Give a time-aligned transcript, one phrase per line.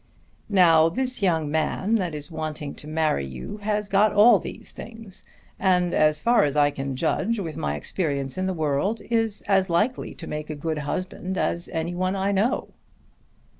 [0.49, 5.23] "Now this young man that is wanting to marry you has got all these things,
[5.59, 9.69] and as far as I can judge with my experience in the world, is as
[9.69, 12.69] likely to make a good husband as any one I know."